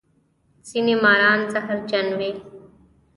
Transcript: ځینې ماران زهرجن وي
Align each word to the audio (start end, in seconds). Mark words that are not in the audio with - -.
ځینې 0.67 0.95
ماران 1.03 1.39
زهرجن 1.53 2.07
وي 2.17 2.31